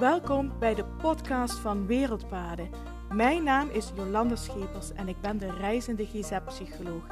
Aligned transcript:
Welkom 0.00 0.52
bij 0.58 0.74
de 0.74 0.84
podcast 0.84 1.58
van 1.58 1.86
Wereldpaden. 1.86 2.70
Mijn 3.12 3.42
naam 3.42 3.68
is 3.68 3.92
Jolanda 3.96 4.36
Schepers 4.36 4.92
en 4.92 5.08
ik 5.08 5.20
ben 5.20 5.38
de 5.38 5.50
reizende 5.50 6.06
GZ-psycholoog. 6.06 7.06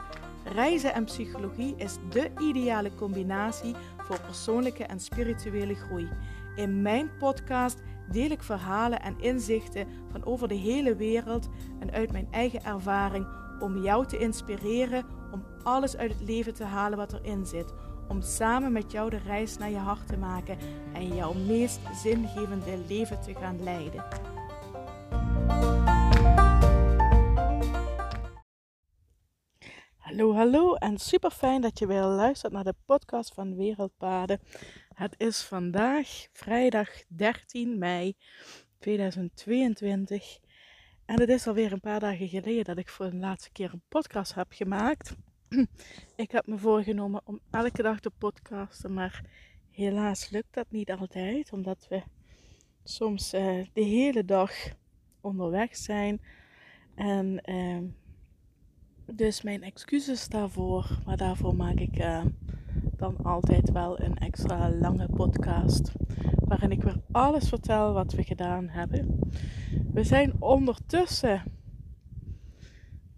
Reizen 0.45 0.95
en 0.95 1.05
psychologie 1.05 1.75
is 1.77 1.97
de 2.11 2.31
ideale 2.39 2.95
combinatie 2.95 3.75
voor 3.99 4.21
persoonlijke 4.21 4.85
en 4.85 5.01
spirituele 5.01 5.75
groei. 5.75 6.09
In 6.57 6.83
mijn 6.83 7.11
podcast 7.19 7.83
deel 8.11 8.31
ik 8.31 8.43
verhalen 8.43 9.01
en 9.01 9.21
inzichten 9.21 9.87
van 10.11 10.25
over 10.25 10.49
de 10.49 10.55
hele 10.55 10.97
wereld 10.97 11.49
en 11.79 11.91
uit 11.91 12.13
mijn 12.13 12.29
eigen 12.31 12.65
ervaring 12.65 13.27
om 13.61 13.83
jou 13.83 14.07
te 14.07 14.19
inspireren 14.19 15.05
alles 15.69 15.97
uit 15.97 16.13
het 16.13 16.29
leven 16.29 16.55
te 16.55 16.65
halen 16.65 16.99
wat 16.99 17.13
erin 17.13 17.47
zit. 17.47 17.73
Om 18.09 18.23
samen 18.23 18.73
met 18.73 18.93
jou 18.93 19.11
de 19.11 19.19
reis 19.19 19.57
naar 19.59 19.71
je 19.71 19.77
hart 19.77 20.07
te 20.07 20.17
maken 20.17 20.59
en 20.93 21.15
jouw 21.15 21.33
meest 21.33 21.81
zingevende 22.03 22.79
leven 22.89 23.21
te 23.21 23.35
gaan 23.35 23.63
leiden. 23.63 24.05
Hallo, 29.97 30.35
hallo 30.35 30.75
en 30.75 30.99
super 30.99 31.31
fijn 31.31 31.61
dat 31.61 31.79
je 31.79 31.87
weer 31.87 32.03
luistert 32.03 32.53
naar 32.53 32.65
de 32.65 32.75
podcast 32.85 33.35
van 33.35 33.57
Wereldpaden. 33.57 34.41
Het 34.95 35.15
is 35.17 35.43
vandaag 35.43 36.27
vrijdag 36.33 36.89
13 37.09 37.79
mei 37.79 38.17
2022 38.79 40.39
en 41.05 41.21
het 41.21 41.29
is 41.29 41.47
alweer 41.47 41.73
een 41.73 41.81
paar 41.81 42.01
dagen 42.01 42.29
geleden 42.29 42.65
dat 42.65 42.79
ik 42.79 42.89
voor 42.89 43.11
de 43.11 43.17
laatste 43.17 43.53
keer 43.53 43.73
een 43.73 43.83
podcast 43.89 44.35
heb 44.35 44.53
gemaakt. 44.53 45.17
Ik 46.17 46.31
heb 46.31 46.47
me 46.47 46.59
voorgenomen 46.59 47.21
om 47.25 47.41
elke 47.51 47.83
dag 47.83 48.01
te 48.01 48.11
podcasten, 48.19 48.95
maar 48.95 49.25
helaas 49.71 50.31
lukt 50.31 50.55
dat 50.55 50.67
niet 50.71 50.91
altijd, 50.91 51.53
omdat 51.53 51.87
we 51.89 52.03
soms 52.85 53.35
uh, 53.35 53.67
de 53.73 53.83
hele 53.83 54.25
dag 54.25 54.53
onderweg 55.21 55.77
zijn. 55.77 56.21
En 56.95 57.51
uh, 57.51 57.79
dus 59.15 59.43
mijn 59.43 59.63
excuses 59.63 60.29
daarvoor, 60.29 60.99
maar 61.07 61.17
daarvoor 61.17 61.57
maak 61.57 61.79
ik 61.79 61.99
uh, 61.99 62.25
dan 62.97 63.17
altijd 63.17 63.71
wel 63.71 64.01
een 64.01 64.19
extra 64.19 64.71
lange 64.71 65.09
podcast. 65.09 65.93
Waarin 66.45 66.71
ik 66.71 66.83
weer 66.83 67.01
alles 67.11 67.49
vertel 67.49 67.93
wat 67.93 68.13
we 68.13 68.23
gedaan 68.23 68.69
hebben. 68.69 69.19
We 69.93 70.05
zijn 70.05 70.33
ondertussen 70.39 71.43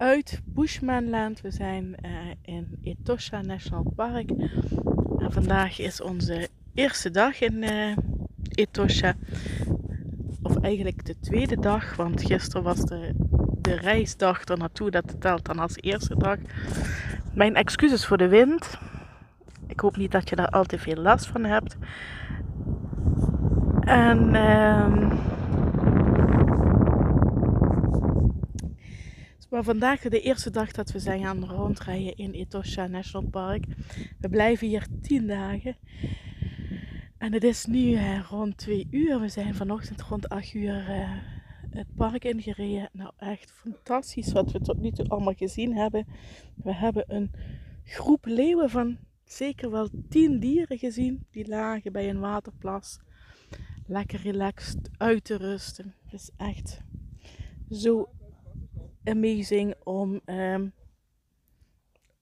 uit 0.00 0.40
Bushmanland. 0.44 1.40
We 1.40 1.50
zijn 1.50 1.94
uh, 2.04 2.10
in 2.42 2.78
Etosha 2.82 3.40
National 3.42 3.92
Park. 3.96 4.30
En 5.18 5.32
vandaag 5.32 5.78
is 5.78 6.00
onze 6.00 6.48
eerste 6.74 7.10
dag 7.10 7.40
in 7.40 7.62
uh, 7.62 7.96
Etosha. 8.54 9.14
Of 10.42 10.56
eigenlijk 10.56 11.04
de 11.06 11.18
tweede 11.20 11.58
dag, 11.58 11.96
want 11.96 12.22
gisteren 12.22 12.62
was 12.62 12.80
de, 12.80 13.14
de 13.60 13.74
reisdag 13.74 14.44
er 14.44 14.58
naartoe. 14.58 14.90
Dat 14.90 15.20
telt 15.20 15.44
dan 15.44 15.58
als 15.58 15.76
eerste 15.76 16.16
dag. 16.16 16.36
Mijn 17.34 17.54
excuses 17.54 18.06
voor 18.06 18.16
de 18.16 18.28
wind. 18.28 18.78
Ik 19.66 19.80
hoop 19.80 19.96
niet 19.96 20.12
dat 20.12 20.28
je 20.28 20.36
daar 20.36 20.50
al 20.50 20.64
te 20.64 20.78
veel 20.78 20.96
last 20.96 21.26
van 21.26 21.44
hebt. 21.44 21.76
En 23.80 24.34
uh, 24.34 25.10
maar 29.50 29.64
vandaag 29.64 30.00
de 30.00 30.20
eerste 30.20 30.50
dag 30.50 30.72
dat 30.72 30.92
we 30.92 30.98
zijn 30.98 31.22
gaan 31.22 31.44
rondrijden 31.44 32.16
in 32.16 32.32
Etosha 32.32 32.86
National 32.86 33.30
Park. 33.30 33.64
We 34.18 34.28
blijven 34.28 34.66
hier 34.66 34.86
10 35.02 35.26
dagen. 35.26 35.76
En 37.18 37.32
het 37.32 37.44
is 37.44 37.66
nu 37.66 37.94
eh, 37.94 38.20
rond 38.28 38.56
2 38.56 38.88
uur. 38.90 39.20
We 39.20 39.28
zijn 39.28 39.54
vanochtend 39.54 40.02
rond 40.02 40.28
8 40.28 40.54
uur 40.54 40.90
uh, 40.90 41.10
het 41.70 41.94
park 41.96 42.24
ingereden. 42.24 42.88
Nou, 42.92 43.12
echt 43.18 43.52
fantastisch 43.52 44.32
wat 44.32 44.52
we 44.52 44.60
tot 44.60 44.78
nu 44.78 44.90
toe 44.90 45.08
allemaal 45.08 45.34
gezien 45.34 45.76
hebben. 45.76 46.06
We 46.54 46.74
hebben 46.74 47.04
een 47.06 47.30
groep 47.84 48.24
leeuwen 48.26 48.70
van 48.70 48.98
zeker 49.24 49.70
wel 49.70 49.88
10 50.08 50.40
dieren 50.40 50.78
gezien. 50.78 51.26
Die 51.30 51.48
lagen 51.48 51.92
bij 51.92 52.08
een 52.08 52.20
waterplas. 52.20 52.98
Lekker 53.86 54.20
relaxed 54.20 54.90
uit 54.96 55.24
te 55.24 55.36
rusten. 55.36 55.94
Het 56.04 56.12
is 56.20 56.30
echt 56.36 56.80
zo 57.70 58.08
amazing 59.04 59.74
om, 59.84 60.20
um, 60.26 60.72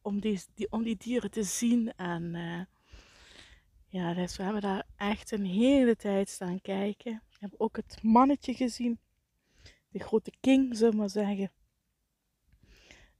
om, 0.02 0.20
die, 0.20 0.40
die, 0.54 0.70
om 0.70 0.82
die 0.82 0.96
dieren 0.96 1.30
te 1.30 1.42
zien. 1.42 1.92
En 1.96 2.34
uh, 2.34 2.60
ja, 3.88 4.14
dus 4.14 4.36
we 4.36 4.42
hebben 4.42 4.62
daar 4.62 4.86
echt 4.96 5.30
een 5.30 5.44
hele 5.44 5.96
tijd 5.96 6.28
staan 6.28 6.60
kijken. 6.60 7.22
We 7.30 7.36
hebben 7.38 7.60
ook 7.60 7.76
het 7.76 8.02
mannetje 8.02 8.54
gezien. 8.54 8.98
De 9.88 9.98
grote 9.98 10.32
king, 10.40 10.76
zullen 10.76 10.92
we 10.92 10.98
maar 10.98 11.10
zeggen. 11.10 11.52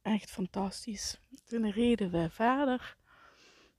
Echt 0.03 0.31
fantastisch. 0.31 1.21
Toen 1.45 1.71
reden 1.71 2.11
we 2.11 2.31
verder. 2.31 2.97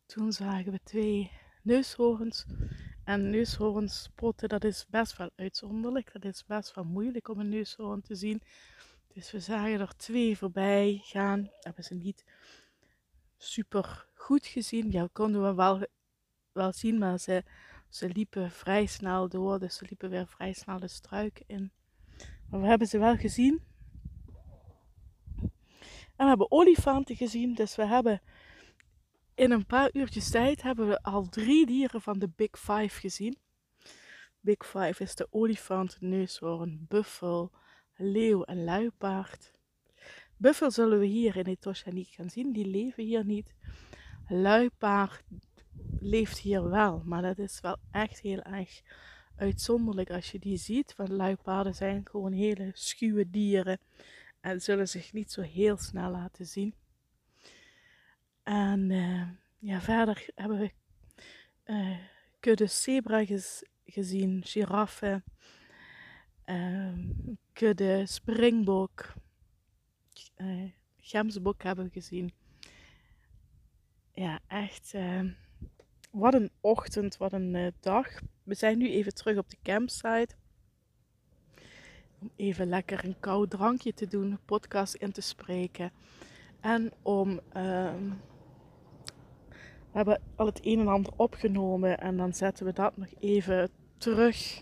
Toen 0.05 0.31
zagen 0.31 0.71
we 0.71 0.79
twee 0.83 1.31
neushoorns. 1.63 2.45
En 3.03 3.29
neushoorns 3.29 4.03
spotten, 4.03 4.49
dat 4.49 4.63
is 4.63 4.85
best 4.89 5.17
wel 5.17 5.29
uitzonderlijk. 5.35 6.13
Dat 6.13 6.25
is 6.25 6.45
best 6.45 6.75
wel 6.75 6.83
moeilijk 6.83 7.27
om 7.27 7.39
een 7.39 7.49
neushoorn 7.49 8.01
te 8.01 8.15
zien. 8.15 8.41
Dus 9.13 9.31
we 9.31 9.39
zagen 9.39 9.79
er 9.79 9.95
twee 9.95 10.37
voorbij 10.37 10.99
gaan. 11.03 11.49
Hebben 11.59 11.83
ze 11.83 11.93
niet 11.93 12.25
super 13.37 14.07
goed 14.13 14.45
gezien. 14.45 14.91
Ja, 14.91 15.09
konden 15.11 15.43
we 15.43 15.53
wel, 15.53 15.85
wel 16.51 16.71
zien, 16.71 16.97
maar 16.97 17.19
ze, 17.19 17.43
ze 17.89 18.09
liepen 18.09 18.51
vrij 18.51 18.85
snel 18.85 19.29
door. 19.29 19.59
Dus 19.59 19.75
ze 19.75 19.85
liepen 19.89 20.09
weer 20.09 20.27
vrij 20.27 20.53
snel 20.53 20.79
de 20.79 20.87
struiken 20.87 21.43
in. 21.47 21.71
Maar 22.49 22.61
we 22.61 22.67
hebben 22.67 22.87
ze 22.87 22.97
wel 22.97 23.15
gezien. 23.15 23.63
En 26.15 26.25
we 26.25 26.27
hebben 26.27 26.51
olifanten 26.51 27.15
gezien. 27.15 27.53
Dus 27.53 27.75
we 27.75 27.85
hebben 27.85 28.21
in 29.35 29.51
een 29.51 29.65
paar 29.65 29.89
uurtjes 29.93 30.29
tijd 30.29 30.61
hebben 30.61 30.87
we 30.87 31.01
al 31.01 31.29
drie 31.29 31.65
dieren 31.65 32.01
van 32.01 32.19
de 32.19 32.29
Big 32.35 32.49
Five 32.51 32.99
gezien. 32.99 33.37
Big 34.39 34.65
Five 34.65 35.03
is 35.03 35.15
de 35.15 35.27
olifant, 35.29 35.97
neushoorn, 35.99 36.85
buffel, 36.87 37.51
leeuw 37.99 38.43
en 38.43 38.63
luipaard. 38.63 39.51
Buffel 40.37 40.71
zullen 40.71 40.99
we 40.99 41.05
hier 41.05 41.35
in 41.35 41.45
Etosha 41.45 41.91
niet 41.91 42.07
gaan 42.07 42.29
zien, 42.29 42.53
die 42.53 42.65
leven 42.65 43.03
hier 43.03 43.25
niet. 43.25 43.53
Luipaard 44.27 45.23
leeft 45.99 46.37
hier 46.37 46.69
wel, 46.69 47.01
maar 47.05 47.21
dat 47.21 47.37
is 47.37 47.59
wel 47.59 47.77
echt 47.91 48.19
heel 48.19 48.41
erg 48.41 48.81
uitzonderlijk 49.35 50.09
als 50.09 50.31
je 50.31 50.39
die 50.39 50.57
ziet. 50.57 50.95
Want 50.95 51.09
luipaarden 51.09 51.75
zijn 51.75 52.07
gewoon 52.11 52.31
hele 52.31 52.71
schuwe 52.73 53.29
dieren 53.29 53.79
en 54.41 54.61
zullen 54.61 54.87
zich 54.87 55.13
niet 55.13 55.31
zo 55.31 55.41
heel 55.41 55.77
snel 55.77 56.11
laten 56.11 56.45
zien. 56.45 56.73
En 58.43 58.89
uh, 58.89 59.27
ja, 59.57 59.81
verder 59.81 60.29
hebben 60.35 60.59
we 60.59 60.71
uh, 61.65 61.97
kudde 62.39 62.67
zebra 62.67 63.25
gezien, 63.85 64.43
giraffen, 64.45 65.23
um, 66.49 67.37
kudde 67.53 68.05
springbok, 68.05 69.13
uh, 70.37 70.71
gemsbok 70.97 71.63
hebben 71.63 71.85
we 71.85 71.91
gezien. 71.91 72.31
Ja, 74.13 74.39
echt. 74.47 74.93
Uh, 74.95 75.21
wat 76.11 76.33
een 76.33 76.51
ochtend, 76.61 77.17
wat 77.17 77.33
een 77.33 77.53
uh, 77.53 77.67
dag. 77.79 78.07
We 78.43 78.55
zijn 78.55 78.77
nu 78.77 78.89
even 78.89 79.13
terug 79.13 79.37
op 79.37 79.49
de 79.49 79.57
campsite. 79.63 80.35
Om 82.19 82.31
even 82.35 82.67
lekker 82.67 83.05
een 83.05 83.19
koud 83.19 83.49
drankje 83.49 83.93
te 83.93 84.07
doen, 84.07 84.39
podcast 84.45 84.93
in 84.93 85.11
te 85.11 85.21
spreken. 85.21 85.91
En 86.59 86.91
om. 87.01 87.39
Ehm, 87.53 88.09
we 89.91 89.97
hebben 89.97 90.21
al 90.35 90.45
het 90.45 90.65
een 90.65 90.79
en 90.79 90.87
ander 90.87 91.13
opgenomen 91.15 91.97
en 91.97 92.17
dan 92.17 92.33
zetten 92.33 92.65
we 92.65 92.73
dat 92.73 92.97
nog 92.97 93.09
even 93.19 93.69
terug 93.97 94.61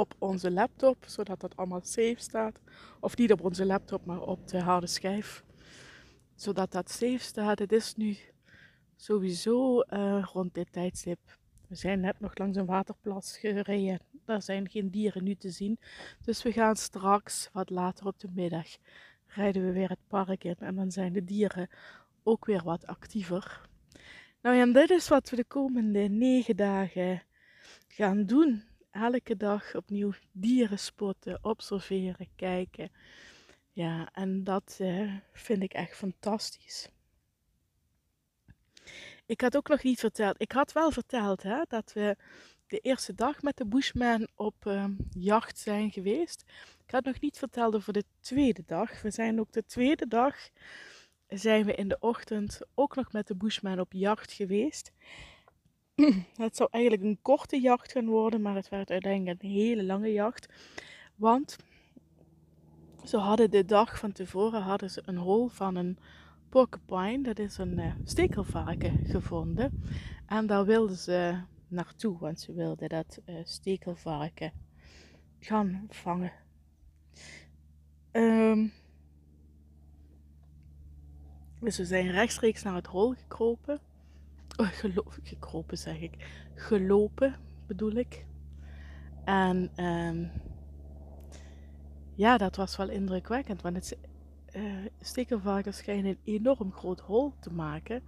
op 0.00 0.14
onze 0.18 0.50
laptop, 0.50 1.04
zodat 1.06 1.40
dat 1.40 1.56
allemaal 1.56 1.80
safe 1.82 2.16
staat. 2.16 2.60
Of 3.00 3.16
niet 3.16 3.32
op 3.32 3.40
onze 3.40 3.66
laptop, 3.66 4.06
maar 4.06 4.20
op 4.20 4.48
de 4.48 4.60
harde 4.60 4.86
schijf. 4.86 5.44
Zodat 6.34 6.72
dat 6.72 6.90
safe 6.90 7.18
staat. 7.18 7.58
Het 7.58 7.72
is 7.72 7.94
nu 7.94 8.16
sowieso 8.96 9.80
uh, 9.80 10.24
rond 10.32 10.54
dit 10.54 10.72
tijdstip. 10.72 11.18
We 11.68 11.74
zijn 11.74 12.00
net 12.00 12.20
nog 12.20 12.38
langs 12.38 12.56
een 12.56 12.66
waterplas 12.66 13.38
gereden. 13.38 14.00
Daar 14.24 14.42
zijn 14.42 14.68
geen 14.68 14.90
dieren 14.90 15.24
nu 15.24 15.34
te 15.34 15.50
zien. 15.50 15.78
Dus 16.24 16.42
we 16.42 16.52
gaan 16.52 16.76
straks, 16.76 17.48
wat 17.52 17.70
later 17.70 18.06
op 18.06 18.18
de 18.18 18.28
middag, 18.34 18.66
rijden 19.26 19.64
we 19.66 19.72
weer 19.72 19.88
het 19.88 20.06
park 20.08 20.44
in. 20.44 20.56
En 20.58 20.74
dan 20.74 20.90
zijn 20.90 21.12
de 21.12 21.24
dieren 21.24 21.68
ook 22.22 22.44
weer 22.44 22.62
wat 22.64 22.86
actiever. 22.86 23.68
Nou 24.42 24.56
ja, 24.56 24.62
en 24.62 24.72
dit 24.72 24.90
is 24.90 25.08
wat 25.08 25.30
we 25.30 25.36
de 25.36 25.44
komende 25.44 26.08
negen 26.08 26.56
dagen 26.56 27.22
gaan 27.88 28.26
doen 28.26 28.62
elke 29.02 29.36
dag 29.36 29.74
opnieuw 29.74 30.12
dieren 30.32 30.78
spotten, 30.78 31.38
observeren, 31.42 32.28
kijken. 32.36 32.90
Ja, 33.72 34.08
en 34.12 34.44
dat 34.44 34.78
uh, 34.80 35.14
vind 35.32 35.62
ik 35.62 35.72
echt 35.72 35.96
fantastisch. 35.96 36.88
Ik 39.26 39.40
had 39.40 39.56
ook 39.56 39.68
nog 39.68 39.82
niet 39.82 40.00
verteld. 40.00 40.40
Ik 40.40 40.52
had 40.52 40.72
wel 40.72 40.90
verteld 40.90 41.42
hè, 41.42 41.62
dat 41.68 41.92
we 41.92 42.16
de 42.66 42.78
eerste 42.78 43.14
dag 43.14 43.42
met 43.42 43.56
de 43.56 43.66
Bushman 43.66 44.28
op 44.34 44.66
ehm, 44.66 44.94
jacht 45.10 45.58
zijn 45.58 45.90
geweest. 45.90 46.44
Ik 46.86 46.90
had 46.90 47.04
nog 47.04 47.20
niet 47.20 47.38
verteld 47.38 47.74
over 47.74 47.92
de 47.92 48.04
tweede 48.20 48.62
dag. 48.66 49.02
We 49.02 49.10
zijn 49.10 49.40
ook 49.40 49.52
de 49.52 49.64
tweede 49.64 50.08
dag 50.08 50.36
zijn 51.28 51.64
we 51.64 51.74
in 51.74 51.88
de 51.88 51.96
ochtend 52.00 52.60
ook 52.74 52.96
nog 52.96 53.12
met 53.12 53.26
de 53.26 53.36
Bushman 53.36 53.80
op 53.80 53.92
jacht 53.92 54.32
geweest. 54.32 54.92
Het 56.36 56.56
zou 56.56 56.68
eigenlijk 56.70 57.04
een 57.04 57.18
korte 57.22 57.60
jacht 57.60 57.92
gaan 57.92 58.06
worden, 58.06 58.42
maar 58.42 58.54
het 58.54 58.68
werd 58.68 58.90
uiteindelijk 58.90 59.42
een 59.42 59.50
hele 59.50 59.84
lange 59.84 60.12
jacht. 60.12 60.48
Want 61.14 61.56
ze 63.04 63.16
hadden 63.16 63.50
de 63.50 63.64
dag 63.64 63.98
van 63.98 64.12
tevoren 64.12 64.62
hadden 64.62 64.90
ze 64.90 65.02
een 65.04 65.16
hol 65.16 65.48
van 65.48 65.76
een 65.76 65.98
porcupine, 66.48 67.22
dat 67.22 67.38
is 67.38 67.58
een 67.58 67.78
uh, 67.78 67.94
stekelvarken, 68.04 69.04
gevonden. 69.04 69.82
En 70.26 70.46
daar 70.46 70.64
wilden 70.64 70.96
ze 70.96 71.40
naartoe, 71.68 72.18
want 72.18 72.40
ze 72.40 72.52
wilden 72.52 72.88
dat 72.88 73.20
uh, 73.26 73.36
stekelvarken 73.44 74.52
gaan 75.38 75.86
vangen. 75.88 76.32
Um, 78.12 78.72
dus 81.60 81.76
we 81.76 81.84
zijn 81.84 82.10
rechtstreeks 82.10 82.62
naar 82.62 82.74
het 82.74 82.86
hol 82.86 83.14
gekropen. 83.14 83.80
Oh, 84.56 84.68
gekropen 85.22 85.78
zeg 85.78 86.00
ik. 86.00 86.44
Gelopen 86.54 87.36
bedoel 87.66 87.92
ik. 87.92 88.26
En 89.24 89.84
um, 89.84 90.30
ja, 92.14 92.36
dat 92.36 92.56
was 92.56 92.76
wel 92.76 92.88
indrukwekkend. 92.88 93.62
Want 93.62 93.76
het 93.76 93.98
uh, 94.52 94.86
stekelvarkens 95.00 95.76
schijnen 95.76 96.10
een 96.10 96.34
enorm 96.34 96.72
groot 96.72 97.00
hol 97.00 97.32
te 97.40 97.52
maken. 97.52 98.02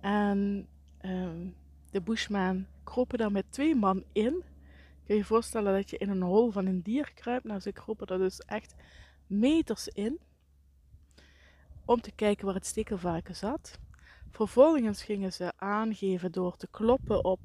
En 0.00 0.68
um, 1.00 1.54
de 1.90 2.00
bushman 2.00 2.66
kropen 2.84 3.18
daar 3.18 3.32
met 3.32 3.52
twee 3.52 3.74
man 3.74 4.04
in. 4.12 4.44
Kun 5.04 5.14
je 5.14 5.20
je 5.20 5.24
voorstellen 5.24 5.72
dat 5.74 5.90
je 5.90 5.98
in 5.98 6.08
een 6.08 6.22
hol 6.22 6.50
van 6.50 6.66
een 6.66 6.82
dier 6.82 7.12
kruipt? 7.14 7.44
Nou, 7.44 7.60
ze 7.60 7.72
kropen 7.72 8.06
er 8.06 8.18
dus 8.18 8.40
echt 8.40 8.74
meters 9.26 9.88
in. 9.88 10.20
Om 11.84 12.00
te 12.00 12.12
kijken 12.12 12.46
waar 12.46 12.54
het 12.54 12.66
stekelvarken 12.66 13.36
zat. 13.36 13.78
Vervolgens 14.36 15.02
gingen 15.02 15.32
ze 15.32 15.52
aangeven 15.56 16.32
door 16.32 16.56
te 16.56 16.68
kloppen 16.70 17.24
op 17.24 17.40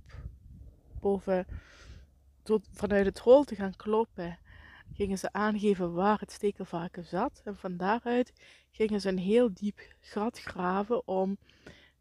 boven, 1.00 1.48
door 2.44 2.60
vanuit 2.72 3.06
het 3.06 3.20
hol 3.20 3.44
te 3.44 3.56
gaan 3.56 3.76
kloppen, 3.76 4.40
gingen 4.94 5.18
ze 5.18 5.34
aangeven 5.34 5.94
waar 5.94 6.20
het 6.20 6.32
stekelvarken 6.32 7.06
zat. 7.06 7.42
En 7.44 7.58
van 7.58 7.78
daaruit 7.78 8.34
gingen 8.72 9.02
ze 9.02 9.10
een 9.10 9.18
heel 9.18 9.54
diep 9.54 9.80
gat 10.00 10.40
graven 10.40 11.08
om 11.08 11.38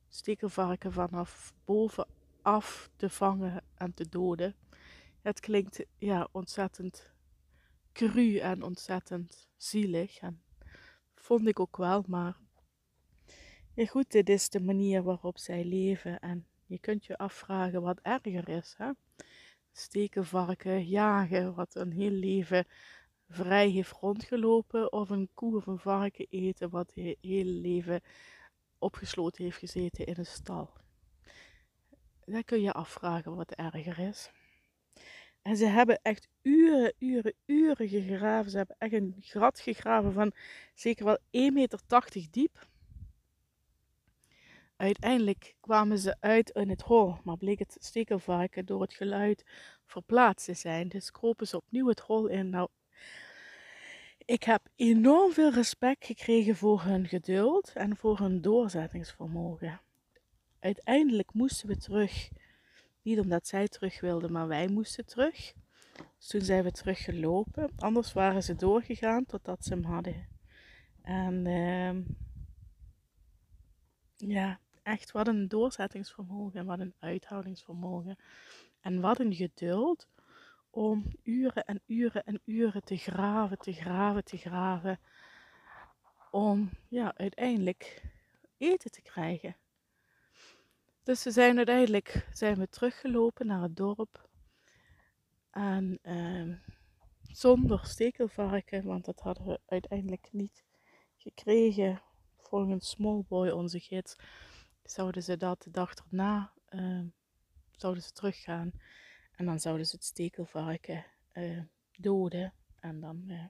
stekelvarken 0.09 0.93
vanaf 0.93 1.53
bovenaf 1.65 2.91
te 2.97 3.11
vangen 3.11 3.65
en 3.75 3.95
te 3.95 4.09
doden. 4.09 4.55
Het 5.21 5.41
klinkt 5.41 5.85
ja, 5.99 6.29
ontzettend 6.33 7.11
cru 7.93 8.37
en 8.39 8.63
ontzettend 8.63 9.49
zielig. 9.57 10.19
En 10.19 10.43
vond 11.15 11.47
ik 11.47 11.61
ook 11.61 11.77
wel, 11.77 12.05
maar 12.07 12.37
goed, 13.89 14.11
dit 14.11 14.29
is 14.29 14.49
de 14.49 14.61
manier 14.61 15.03
waarop 15.03 15.39
zij 15.39 15.65
leven. 15.65 16.21
En 16.21 16.47
je 16.67 16.79
kunt 16.79 17.05
je 17.05 17.17
afvragen 17.17 17.83
wat 17.83 18.01
erger 18.03 18.49
is. 18.49 18.75
Hè? 18.79 18.91
Steken, 19.73 20.27
varken, 20.27 20.87
jagen, 20.87 21.55
wat 21.55 21.75
een 21.75 21.93
heel 21.93 22.11
leven 22.11 22.67
vrij 23.29 23.69
heeft 23.69 23.93
rondgelopen. 23.93 24.93
Of 24.93 25.11
een 25.11 25.29
koe 25.35 25.57
of 25.57 25.67
een 25.67 25.79
varken 25.79 26.27
eten, 26.31 26.71
wat 26.71 26.93
het 26.95 27.17
hele 27.21 27.51
leven 27.51 28.01
opgesloten 28.79 29.45
heeft 29.45 29.59
gezeten 29.59 30.07
in 30.07 30.15
een 30.19 30.27
stal. 30.27 30.71
Dan 32.25 32.45
kun 32.45 32.61
je 32.61 32.73
afvragen 32.73 33.37
wat 33.37 33.53
erger 33.53 33.99
is. 33.99 34.31
En 35.43 35.57
ze 35.57 35.67
hebben 35.67 36.01
echt 36.03 36.29
uren, 36.43 36.95
uren, 36.99 37.35
uren 37.47 37.89
gegraven. 37.89 38.51
Ze 38.51 38.57
hebben 38.57 38.77
echt 38.79 38.93
een 38.93 39.15
gat 39.19 39.61
gegraven 39.61 40.13
van 40.13 40.33
zeker 40.75 41.05
wel 41.05 41.19
1,80 41.19 41.31
meter 41.31 41.81
diep. 42.31 42.69
Uiteindelijk 44.81 45.55
kwamen 45.61 45.99
ze 45.99 46.17
uit 46.21 46.51
in 46.51 46.69
het 46.69 46.83
hol, 46.83 47.17
maar 47.25 47.37
bleek 47.37 47.59
het 47.59 47.77
stekelvarken 47.81 48.67
door 48.67 48.81
het 48.81 48.95
geluid 48.95 49.45
verplaatst 49.87 50.47
te 50.47 50.55
zijn. 50.55 50.89
Dus 50.89 51.11
kropen 51.11 51.47
ze 51.47 51.57
opnieuw 51.57 51.89
het 51.89 52.01
hol 52.01 52.27
in. 52.27 52.51
Nou, 52.51 52.69
ik 54.19 54.43
heb 54.43 54.69
enorm 54.77 55.33
veel 55.33 55.51
respect 55.53 56.05
gekregen 56.05 56.57
voor 56.57 56.83
hun 56.83 57.07
geduld 57.09 57.73
en 57.75 57.97
voor 57.97 58.19
hun 58.19 58.41
doorzettingsvermogen. 58.41 59.81
Uiteindelijk 60.59 61.33
moesten 61.33 61.69
we 61.69 61.77
terug. 61.77 62.31
Niet 63.03 63.19
omdat 63.19 63.47
zij 63.47 63.69
terug 63.69 64.01
wilden, 64.01 64.33
maar 64.33 64.49
wij 64.49 64.69
moesten 64.69 65.07
terug. 65.07 65.53
Dus 66.19 66.27
toen 66.27 66.41
zijn 66.41 66.63
we 66.63 66.73
teruggelopen. 66.73 67.71
Anders 67.77 68.13
waren 68.13 68.43
ze 68.43 68.55
doorgegaan 68.55 69.27
totdat 69.27 69.65
ze 69.65 69.75
hem 69.75 69.85
hadden. 69.85 70.29
En 71.03 71.47
uh, 71.47 71.91
ja, 74.17 74.61
echt 74.83 75.11
wat 75.11 75.29
een 75.29 75.49
doorzettingsvermogen, 75.49 76.67
wat 76.67 76.79
een 76.79 76.95
uithoudingsvermogen. 76.99 78.17
En 78.81 79.01
wat 79.01 79.19
een 79.19 79.35
geduld 79.35 80.09
om 80.71 81.05
uren 81.23 81.65
en 81.65 81.83
uren 81.87 82.25
en 82.25 82.41
uren 82.45 82.85
te 82.85 82.97
graven, 82.97 83.59
te 83.59 83.73
graven, 83.73 84.25
te 84.25 84.37
graven. 84.37 85.01
Om 86.31 86.71
ja, 86.89 87.15
uiteindelijk 87.17 88.03
eten 88.57 88.91
te 88.91 89.03
krijgen. 89.03 89.57
Dus 91.03 91.25
we 91.25 91.31
zijn 91.31 91.57
uiteindelijk 91.57 92.29
zijn 92.33 92.59
we 92.59 92.69
teruggelopen 92.69 93.47
naar 93.47 93.63
het 93.63 93.77
dorp. 93.77 94.29
En 95.51 95.99
uh, 96.03 96.57
zonder 97.23 97.87
stekelvarken, 97.87 98.85
want 98.85 99.05
dat 99.05 99.21
hadden 99.21 99.47
we 99.47 99.61
uiteindelijk 99.67 100.29
niet 100.33 100.65
gekregen. 101.17 102.03
Volgens 102.37 102.89
Smallboy, 102.89 103.49
onze 103.49 103.81
gids, 103.81 104.17
zouden 104.91 105.23
ze 105.23 105.37
dat 105.37 105.63
de 105.63 105.71
dag 105.71 105.95
erna 105.95 106.53
uh, 106.71 107.01
zouden 107.71 108.03
ze 108.03 108.13
teruggaan. 108.13 108.73
En 109.33 109.47
dan 109.47 109.61
zouden 109.61 109.87
ze 109.87 109.97
het 109.97 110.05
stekelvarken 110.05 111.07
uh, 111.33 111.63
doden. 111.93 112.55
En 112.81 113.01
dan. 113.01 113.25
Uh, 113.27 113.45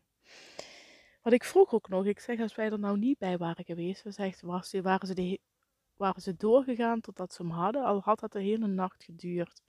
wat 1.22 1.32
ik 1.32 1.44
vroeg 1.44 1.72
ook 1.72 1.88
nog, 1.88 2.06
ik 2.06 2.20
zeg 2.20 2.40
als 2.40 2.54
wij 2.54 2.70
er 2.70 2.78
nou 2.78 2.98
niet 2.98 3.18
bij 3.18 3.38
waren 3.38 3.64
geweest, 3.64 4.02
we 4.02 4.10
was, 4.40 4.72
waren, 4.72 5.06
ze 5.06 5.40
waren 5.96 6.22
ze 6.22 6.36
doorgegaan 6.36 7.00
totdat 7.00 7.32
ze 7.32 7.42
hem 7.42 7.50
hadden, 7.50 7.84
al 7.84 8.00
had 8.00 8.20
dat 8.20 8.32
de 8.32 8.40
hele 8.40 8.66
nacht 8.66 9.04
geduurd. 9.04 9.62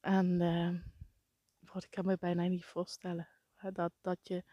En 0.00 0.40
uh, 0.40 0.80
wat 1.72 1.84
ik 1.84 1.90
kan 1.90 2.06
me 2.06 2.16
bijna 2.18 2.42
niet 2.42 2.64
voorstellen. 2.64 3.28
Hè, 3.54 3.72
dat, 3.72 3.92
dat 4.00 4.18
je 4.22 4.44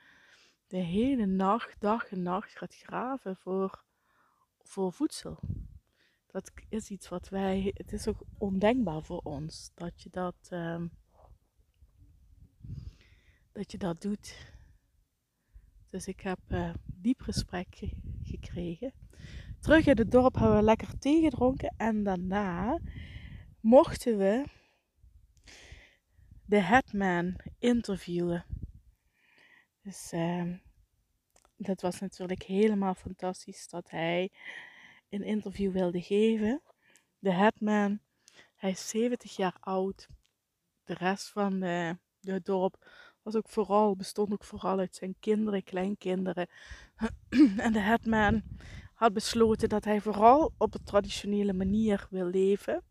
de 0.68 0.78
hele 0.78 1.26
nacht, 1.26 1.80
dag 1.80 2.12
en 2.12 2.22
nacht 2.22 2.58
gaat 2.58 2.76
graven 2.76 3.38
voor, 3.38 3.84
voor 4.62 4.94
voedsel 4.94 5.40
dat 6.28 6.52
is 6.70 6.90
iets 6.90 7.10
wat 7.10 7.30
wij, 7.30 7.72
het 7.74 7.94
is 7.94 8.08
ook 8.08 8.24
ondenkbaar 8.38 9.04
voor 9.04 9.22
ons 9.24 9.72
dat 9.76 10.02
je 10.02 10.10
dat, 10.10 10.50
um, 10.52 10.92
dat 13.52 13.72
je 13.72 13.78
dat 13.78 14.02
doet. 14.02 14.56
Dus 15.90 16.08
ik 16.08 16.20
heb 16.20 16.40
uh, 16.48 16.74
diep 16.86 17.22
gesprek 17.22 17.92
gekregen. 18.24 18.94
Terug 19.60 19.86
in 19.86 19.98
het 19.98 20.12
dorp 20.12 20.36
hebben 20.36 20.56
we 20.56 20.64
lekker 20.64 20.98
thee 20.98 21.22
gedronken 21.22 21.74
en 21.78 22.04
daarna 22.04 22.80
mochten 23.60 24.18
we 24.18 24.46
de 26.46 26.62
headman 26.62 27.40
interviewen. 27.60 28.46
Dus 29.82 30.14
uh, 30.14 30.54
dat 31.58 31.82
was 31.82 32.00
natuurlijk 32.00 32.44
helemaal 32.44 32.94
fantastisch 32.94 33.68
dat 33.68 33.90
hij 33.90 34.32
een 35.10 35.24
interview 35.24 35.72
wilde 35.72 36.02
geven. 36.02 36.62
De 37.20 37.32
headman, 37.32 38.00
hij 38.56 38.70
is 38.70 38.90
70 38.90 39.36
jaar 39.36 39.58
oud. 39.60 40.08
De 40.84 40.94
rest 40.94 41.30
van 41.30 41.60
de, 41.60 41.98
het 42.22 42.46
dorp 42.46 42.88
was 43.22 43.36
ook 43.36 43.50
vooral, 43.50 43.96
bestond 43.96 44.32
ook 44.32 44.44
vooral 44.44 44.80
uit 44.80 44.96
zijn 44.96 45.16
kinderen, 45.20 45.64
kleinkinderen. 45.64 46.48
en 47.58 47.74
de 47.74 47.80
headman 47.80 48.44
had 48.94 49.14
besloten 49.14 49.70
dat 49.70 49.84
hij 49.84 50.02
vooral 50.02 50.54
op 50.58 50.74
een 50.74 50.84
traditionele 50.84 51.54
manier 51.54 52.08
wil 52.10 52.26
leven. 52.26 52.84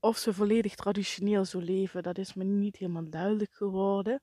Of 0.00 0.16
ze 0.16 0.34
volledig 0.34 0.74
traditioneel 0.74 1.44
zou 1.44 1.64
leven, 1.64 2.02
dat 2.02 2.18
is 2.18 2.34
me 2.34 2.44
niet 2.44 2.76
helemaal 2.76 3.10
duidelijk 3.10 3.52
geworden. 3.52 4.22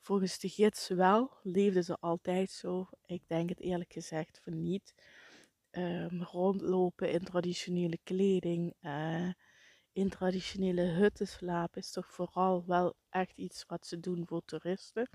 Volgens 0.00 0.38
de 0.38 0.48
gids 0.48 0.88
wel, 0.88 1.30
leefden 1.42 1.84
ze 1.84 1.96
altijd 2.00 2.50
zo. 2.50 2.88
Ik 3.06 3.22
denk 3.26 3.48
het 3.48 3.60
eerlijk 3.60 3.92
gezegd 3.92 4.40
van 4.42 4.62
niet 4.62 4.94
um, 5.76 6.22
rondlopen 6.22 7.10
in 7.10 7.24
traditionele 7.24 7.98
kleding, 8.02 8.74
uh, 8.80 9.32
in 9.92 10.08
traditionele 10.08 10.82
hutten 10.82 11.26
slapen, 11.26 11.80
is 11.80 11.90
toch 11.90 12.12
vooral 12.12 12.64
wel 12.66 12.96
echt 13.10 13.38
iets 13.38 13.64
wat 13.66 13.86
ze 13.86 14.00
doen 14.00 14.26
voor 14.26 14.42
toeristen. 14.44 15.08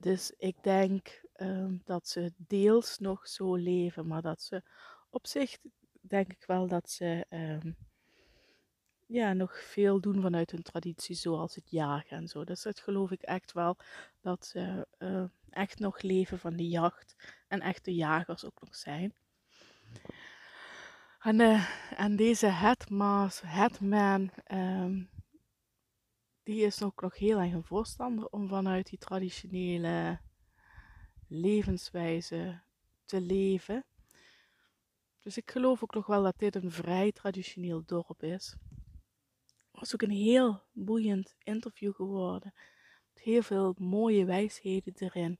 Dus 0.00 0.32
ik 0.36 0.62
denk 0.62 1.22
um, 1.36 1.80
dat 1.84 2.08
ze 2.08 2.32
deels 2.36 2.98
nog 2.98 3.28
zo 3.28 3.54
leven, 3.54 4.06
maar 4.06 4.22
dat 4.22 4.42
ze 4.42 4.62
op 5.10 5.26
zich 5.26 5.58
denk 6.00 6.32
ik 6.32 6.44
wel 6.46 6.66
dat 6.66 6.90
ze 6.90 7.26
um, 7.28 7.76
ja, 9.06 9.32
nog 9.32 9.62
veel 9.62 10.00
doen 10.00 10.20
vanuit 10.20 10.50
hun 10.50 10.62
traditie, 10.62 11.14
zoals 11.14 11.54
het 11.54 11.70
jagen 11.70 12.16
en 12.16 12.28
zo. 12.28 12.44
Dus 12.44 12.62
dat 12.62 12.80
geloof 12.80 13.10
ik 13.10 13.22
echt 13.22 13.52
wel, 13.52 13.76
dat 14.20 14.46
ze 14.46 14.86
echt 15.50 15.78
nog 15.78 16.02
leven 16.02 16.38
van 16.38 16.56
de 16.56 16.68
jacht 16.68 17.14
en 17.48 17.60
echte 17.60 17.94
jagers 17.94 18.44
ook 18.44 18.60
nog 18.60 18.76
zijn. 18.76 19.14
En, 21.18 21.40
uh, 21.40 21.68
en 22.00 22.16
deze 22.16 22.46
Hetmaas, 22.46 23.40
Hetman, 23.44 24.30
um, 24.52 25.10
die 26.42 26.60
is 26.60 26.82
ook 26.82 27.00
nog 27.00 27.18
heel 27.18 27.38
erg 27.38 27.52
een 27.52 27.64
voorstander 27.64 28.26
om 28.26 28.48
vanuit 28.48 28.86
die 28.86 28.98
traditionele 28.98 30.20
levenswijze 31.28 32.62
te 33.04 33.20
leven. 33.20 33.84
Dus 35.20 35.36
ik 35.36 35.50
geloof 35.50 35.82
ook 35.82 35.94
nog 35.94 36.06
wel 36.06 36.22
dat 36.22 36.38
dit 36.38 36.54
een 36.54 36.70
vrij 36.70 37.12
traditioneel 37.12 37.82
dorp 37.84 38.22
is. 38.22 38.56
Het 39.46 39.80
was 39.80 39.94
ook 39.94 40.02
een 40.02 40.10
heel 40.10 40.62
boeiend 40.72 41.36
interview 41.38 41.94
geworden. 41.94 42.54
Heel 43.14 43.42
veel 43.42 43.74
mooie 43.78 44.24
wijsheden 44.24 44.94
erin. 44.96 45.38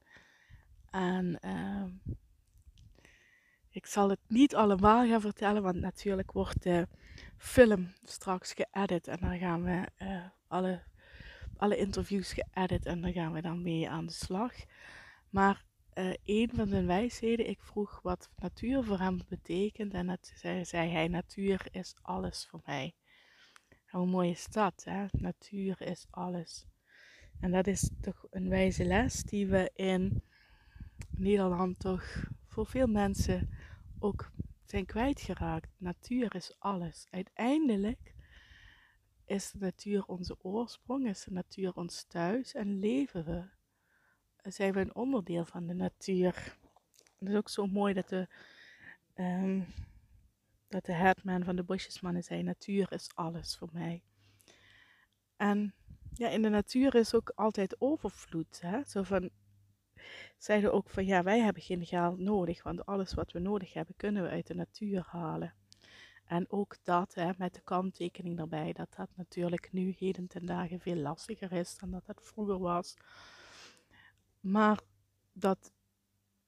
En 0.90 1.38
uh, 1.44 2.16
ik 3.70 3.87
zal 3.87 4.08
het 4.08 4.20
niet 4.26 4.54
allemaal 4.54 5.08
gaan 5.08 5.20
vertellen, 5.20 5.62
want 5.62 5.76
natuurlijk 5.76 6.32
wordt 6.32 6.62
de 6.62 6.88
film 7.37 7.92
straks 8.04 8.52
geëdit. 8.52 9.08
En 9.08 9.18
dan 9.20 9.38
gaan 9.38 9.62
we 9.62 9.87
uh, 10.02 10.25
alle, 10.46 10.82
alle 11.56 11.76
interviews 11.76 12.32
geëdit 12.32 12.87
en 12.87 13.00
dan 13.00 13.12
gaan 13.12 13.32
we 13.32 13.40
dan 13.40 13.62
mee 13.62 13.90
aan 13.90 14.06
de 14.06 14.12
slag. 14.12 14.52
Maar 15.30 15.64
uh, 15.94 16.12
een 16.25 16.50
van 16.54 16.68
zijn 16.68 16.87
wijsheden, 16.87 17.48
ik 17.48 17.62
vroeg 17.62 18.00
wat 18.02 18.30
natuur 18.37 18.84
voor 18.84 18.98
hem 18.98 19.20
betekent. 19.28 19.94
En 19.94 20.06
dat 20.06 20.32
zei, 20.34 20.64
zei 20.64 20.90
hij, 20.90 21.08
natuur 21.08 21.66
is 21.70 21.94
alles 22.02 22.46
voor 22.50 22.60
mij. 22.64 22.94
hoe 23.87 24.06
mooi 24.06 24.30
is 24.30 24.46
dat, 24.46 24.84
hè? 24.84 25.06
Natuur 25.10 25.80
is 25.80 26.06
alles. 26.10 26.66
En 27.40 27.50
dat 27.50 27.66
is 27.66 27.90
toch 28.00 28.26
een 28.30 28.48
wijze 28.48 28.84
les 28.84 29.22
die 29.22 29.46
we 29.46 29.70
in 29.75 30.22
Nederland 31.10 31.78
toch 31.78 32.25
voor 32.46 32.66
veel 32.66 32.87
mensen 32.87 33.48
ook 33.99 34.31
zijn 34.64 34.87
kwijtgeraakt. 34.87 35.71
Natuur 35.76 36.35
is 36.35 36.57
alles. 36.59 37.07
Uiteindelijk 37.11 38.14
is 39.25 39.50
de 39.50 39.59
natuur 39.59 40.05
onze 40.05 40.37
oorsprong, 40.43 41.09
is 41.09 41.25
de 41.25 41.33
natuur 41.33 41.75
ons 41.75 42.05
thuis 42.05 42.55
en 42.55 42.78
leven 42.78 43.25
we. 43.25 43.45
Zijn 44.50 44.73
we 44.73 44.81
een 44.81 44.95
onderdeel 44.95 45.45
van 45.45 45.67
de 45.67 45.75
natuur. 45.75 46.57
Het 47.19 47.28
is 47.28 47.35
ook 47.35 47.49
zo 47.49 47.67
mooi 47.67 47.95
dat 47.95 48.09
de, 48.09 48.28
um, 49.14 49.67
dat 50.69 50.85
de 50.85 50.93
headman 50.93 51.45
van 51.45 51.57
de 51.57 51.62
bosjesmannen 51.62 52.23
zei: 52.23 52.43
Natuur 52.43 52.93
is 52.93 53.14
alles 53.14 53.57
voor 53.57 53.69
mij. 53.73 54.02
En 55.37 55.75
ja, 56.12 56.28
in 56.28 56.43
de 56.43 56.49
natuur 56.49 56.95
is 56.95 57.14
ook 57.14 57.33
altijd 57.35 57.81
overvloed. 57.81 58.61
Hè? 58.61 58.85
Zo 58.85 59.02
van, 59.02 59.31
zeiden 60.37 60.73
ook 60.73 60.90
van 60.90 61.07
ja, 61.07 61.23
wij 61.23 61.40
hebben 61.40 61.62
geen 61.62 61.87
geld 61.87 62.19
nodig, 62.19 62.62
want 62.62 62.87
alles 62.87 63.14
wat 63.14 63.33
we 63.33 63.38
nodig 63.38 63.73
hebben 63.73 63.97
kunnen 63.97 64.23
we 64.23 64.28
uit 64.28 64.47
de 64.47 64.55
natuur 64.55 65.07
halen. 65.07 65.55
En 66.25 66.50
ook 66.50 66.76
dat, 66.83 67.14
hè, 67.14 67.31
met 67.37 67.55
de 67.55 67.61
kanttekening 67.61 68.38
erbij, 68.38 68.73
dat 68.73 68.95
dat 68.97 69.09
natuurlijk 69.14 69.73
nu 69.73 69.95
heden 69.99 70.26
ten 70.26 70.47
dagen 70.47 70.81
veel 70.81 70.97
lastiger 70.97 71.52
is 71.52 71.78
dan 71.78 71.90
dat 71.90 72.07
het 72.07 72.21
vroeger 72.23 72.59
was. 72.59 72.97
Maar 74.40 74.81
dat 75.33 75.73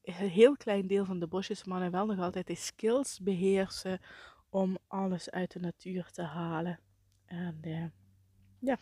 een 0.02 0.28
heel 0.28 0.56
klein 0.56 0.86
deel 0.86 1.04
van 1.04 1.18
de 1.18 1.26
bosjesmannen 1.26 1.90
wel 1.90 2.06
nog 2.06 2.18
altijd 2.18 2.46
de 2.46 2.54
skills 2.54 3.20
beheersen 3.20 4.00
om 4.48 4.78
alles 4.86 5.30
uit 5.30 5.52
de 5.52 5.60
natuur 5.60 6.10
te 6.10 6.22
halen. 6.22 6.80
En 7.24 7.58
uh, 7.64 7.84
ja, 8.58 8.78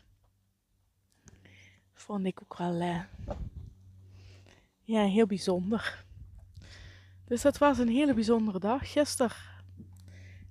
vond 1.92 2.26
ik 2.26 2.42
ook 2.42 2.56
wel 2.56 2.80
uh, 2.80 3.02
ja, 4.88 5.04
heel 5.04 5.26
bijzonder. 5.26 6.04
Dus 7.24 7.42
dat 7.42 7.58
was 7.58 7.78
een 7.78 7.88
hele 7.88 8.14
bijzondere 8.14 8.58
dag. 8.58 8.92
Gisteren 8.92 9.36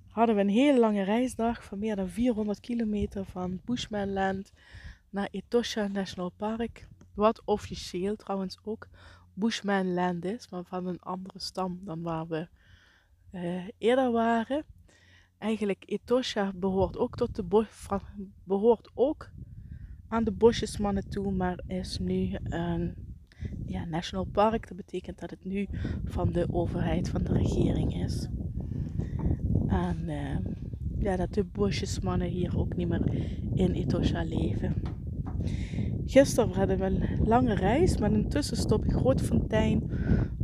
hadden 0.09 0.35
we 0.35 0.41
een 0.41 0.49
hele 0.49 0.79
lange 0.79 1.03
reisdag 1.03 1.63
van 1.63 1.79
meer 1.79 1.95
dan 1.95 2.09
400 2.09 2.59
kilometer 2.59 3.25
van 3.25 3.61
Bushmanland 3.65 4.51
naar 5.09 5.27
Etosha 5.31 5.87
National 5.87 6.29
Park. 6.29 6.87
Wat 7.13 7.41
officieel 7.45 8.15
trouwens 8.15 8.57
ook 8.63 8.87
Bushmanland 9.33 10.25
is, 10.25 10.49
maar 10.49 10.63
van 10.63 10.87
een 10.87 11.01
andere 11.01 11.39
stam 11.39 11.79
dan 11.83 12.01
waar 12.01 12.27
we 12.27 12.47
uh, 13.31 13.67
eerder 13.77 14.11
waren. 14.11 14.65
Eigenlijk 15.37 15.83
Etosha 15.85 16.51
behoort 16.55 16.97
ook 16.97 17.15
tot 17.15 17.35
de 17.35 17.67
behoort 18.43 18.89
ook 18.93 19.29
aan 20.07 20.23
de 20.23 20.31
bosjesmannen 20.31 21.09
toe, 21.09 21.31
maar 21.31 21.59
is 21.67 21.99
nu 21.99 22.37
een 22.43 23.06
ja, 23.65 23.85
national 23.85 24.25
park. 24.25 24.67
Dat 24.67 24.77
betekent 24.77 25.19
dat 25.19 25.29
het 25.29 25.45
nu 25.45 25.67
van 26.05 26.31
de 26.31 26.47
overheid, 26.51 27.09
van 27.09 27.23
de 27.23 27.33
regering 27.33 28.03
is. 28.03 28.27
En 29.67 29.97
uh, 30.05 30.37
ja, 30.99 31.15
dat 31.15 31.33
de 31.33 31.43
bosjesmannen 31.43 32.27
hier 32.27 32.57
ook 32.57 32.75
niet 32.75 32.87
meer 32.87 33.01
in 33.53 33.71
Etosha 33.71 34.23
leven. 34.23 34.73
Gisteren 36.05 36.51
hadden 36.51 36.77
we 36.77 36.85
een 36.85 37.27
lange 37.27 37.55
reis 37.55 37.97
met 37.97 38.11
een 38.11 38.29
tussenstop 38.29 38.85
in 38.85 38.91
Grootfontein, 38.91 39.91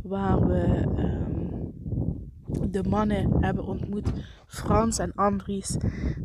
waar 0.02 0.46
we 0.46 0.86
um, 0.98 2.70
de 2.70 2.82
mannen 2.88 3.44
hebben 3.44 3.66
ontmoet, 3.66 4.12
Frans 4.46 4.98
en 4.98 5.12
Andries, 5.14 5.76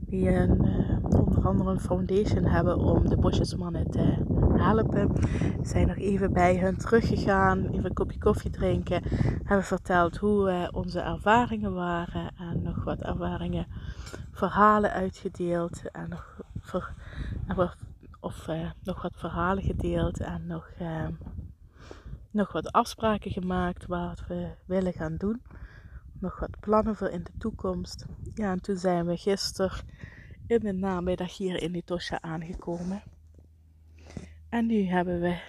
die 0.05 0.29
een, 0.29 0.65
uh, 0.65 1.19
onder 1.19 1.47
andere 1.47 1.71
een 1.71 1.79
foundation 1.79 2.45
hebben 2.45 2.77
om 2.77 3.09
de 3.09 3.17
bosjesmannen 3.17 3.91
te 3.91 4.15
helpen. 4.59 5.13
We 5.13 5.65
zijn 5.65 5.87
nog 5.87 5.97
even 5.97 6.33
bij 6.33 6.55
hen 6.55 6.77
teruggegaan, 6.77 7.65
even 7.65 7.85
een 7.85 7.93
kopje 7.93 8.19
koffie 8.19 8.51
drinken, 8.51 9.03
hebben 9.43 9.65
verteld 9.65 10.17
hoe 10.17 10.49
uh, 10.51 10.67
onze 10.71 10.99
ervaringen 10.99 11.73
waren 11.73 12.31
en 12.37 12.61
nog 12.61 12.83
wat 12.83 13.01
ervaringen, 13.01 13.67
verhalen 14.31 14.91
uitgedeeld 14.91 15.91
en 15.91 16.09
nog, 16.09 16.41
ver, 16.59 16.93
of 18.19 18.47
uh, 18.47 18.69
nog 18.83 19.01
wat 19.01 19.13
verhalen 19.15 19.63
gedeeld 19.63 20.19
en 20.19 20.47
nog, 20.47 20.69
uh, 20.81 21.07
nog 22.31 22.51
wat 22.51 22.71
afspraken 22.71 23.31
gemaakt 23.31 23.85
wat 23.85 24.23
we 24.27 24.49
willen 24.65 24.93
gaan 24.93 25.15
doen. 25.17 25.41
Nog 26.19 26.39
wat 26.39 26.59
plannen 26.59 26.95
voor 26.95 27.09
in 27.09 27.23
de 27.23 27.31
toekomst. 27.37 28.05
Ja, 28.33 28.51
en 28.51 28.61
toen 28.61 28.77
zijn 28.77 29.05
we 29.05 29.17
gisteren 29.17 29.85
in 30.47 30.59
de 30.59 30.73
namiddag 30.73 31.37
hier 31.37 31.61
in 31.61 31.73
Etosha 31.73 32.21
aangekomen. 32.21 33.01
En 34.49 34.65
nu 34.65 34.83
hebben 34.83 35.21
we 35.21 35.39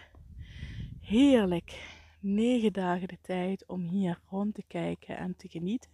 heerlijk 1.01 1.99
negen 2.19 2.73
dagen 2.73 3.09
de 3.09 3.19
tijd 3.21 3.67
om 3.67 3.81
hier 3.81 4.21
rond 4.29 4.55
te 4.55 4.65
kijken 4.67 5.17
en 5.17 5.37
te 5.37 5.49
genieten 5.49 5.91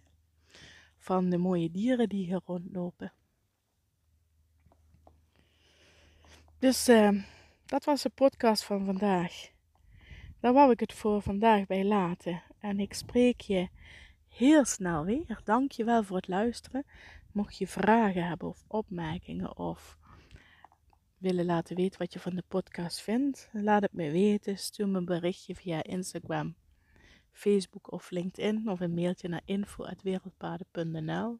van 0.97 1.29
de 1.29 1.37
mooie 1.37 1.71
dieren 1.71 2.09
die 2.09 2.25
hier 2.25 2.41
rondlopen. 2.45 3.13
Dus 6.59 6.89
uh, 6.89 7.23
dat 7.65 7.85
was 7.85 8.01
de 8.01 8.09
podcast 8.09 8.63
van 8.63 8.85
vandaag. 8.85 9.49
Daar 10.39 10.53
wou 10.53 10.71
ik 10.71 10.79
het 10.79 10.93
voor 10.93 11.21
vandaag 11.21 11.65
bij 11.65 11.85
laten. 11.85 12.43
En 12.59 12.79
ik 12.79 12.93
spreek 12.93 13.41
je 13.41 13.69
heel 14.27 14.65
snel 14.65 15.05
weer. 15.05 15.41
Dank 15.43 15.71
je 15.71 15.83
wel 15.83 16.03
voor 16.03 16.15
het 16.15 16.27
luisteren. 16.27 16.85
Mocht 17.31 17.57
je 17.57 17.67
vragen 17.67 18.27
hebben 18.27 18.47
of 18.47 18.63
opmerkingen 18.67 19.57
of 19.57 19.97
willen 21.17 21.45
laten 21.45 21.75
weten 21.75 21.99
wat 21.99 22.13
je 22.13 22.19
van 22.19 22.35
de 22.35 22.43
podcast 22.47 23.01
vindt, 23.01 23.49
laat 23.51 23.81
het 23.81 23.93
me 23.93 24.11
weten. 24.11 24.57
Stuur 24.57 24.87
me 24.87 24.97
een 24.97 25.05
berichtje 25.05 25.55
via 25.55 25.83
Instagram, 25.83 26.55
Facebook 27.31 27.91
of 27.91 28.09
LinkedIn 28.09 28.69
of 28.69 28.79
een 28.79 28.93
mailtje 28.93 29.27
naar 29.27 29.41
info.wereldpaden.nl. 29.45 31.39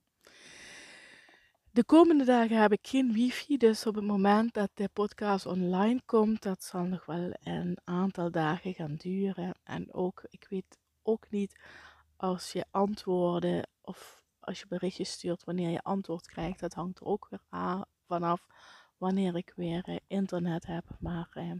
De 1.72 1.84
komende 1.84 2.26
dagen 2.26 2.62
heb 2.62 2.72
ik 2.72 2.88
geen 2.88 3.14
wifi, 3.14 3.58
dus 3.58 3.86
op 3.86 3.96
het 3.96 4.04
moment 4.04 4.54
dat 4.54 4.70
de 4.74 4.90
podcast 4.94 5.46
online 5.46 6.02
komt, 6.06 6.42
dat 6.42 6.64
zal 6.64 6.84
nog 6.84 7.06
wel 7.06 7.32
een 7.44 7.78
aantal 7.84 8.32
dagen 8.32 8.74
gaan 8.74 8.96
duren. 8.96 9.54
En 9.64 9.94
ook, 9.94 10.26
ik 10.30 10.46
weet 10.50 10.78
ook 11.04 11.30
niet 11.30 11.60
als 12.16 12.52
je 12.52 12.66
antwoorden 12.72 13.70
of 13.82 14.22
als 14.40 14.60
je 14.60 14.68
berichtjes 14.68 15.12
stuurt 15.12 15.44
wanneer 15.44 15.70
je 15.70 15.82
antwoord 15.82 16.28
krijgt. 16.28 16.60
Dat 16.60 16.74
hangt 16.74 17.00
er 17.00 17.06
ook 17.06 17.28
weer 17.30 17.42
vanaf 18.08 18.48
wanneer 18.98 19.36
ik 19.36 19.54
weer 19.56 19.84
eh, 19.84 19.96
internet 20.08 20.66
heb. 20.66 20.84
Maar 21.00 21.30
eh, 21.34 21.52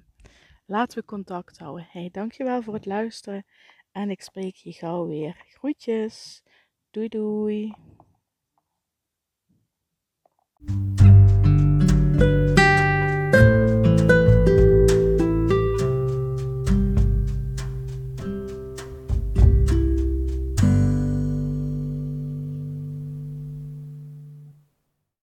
laten 0.66 1.00
we 1.00 1.06
contact 1.06 1.58
houden. 1.58 1.88
Hey, 1.90 2.10
dankjewel 2.12 2.62
voor 2.62 2.74
het 2.74 2.86
luisteren. 2.86 3.46
En 3.92 4.10
ik 4.10 4.22
spreek 4.22 4.56
je 4.56 4.72
gauw 4.72 5.08
weer. 5.08 5.46
Groetjes. 5.48 6.44
Doei 6.90 7.08
doei. 7.08 7.74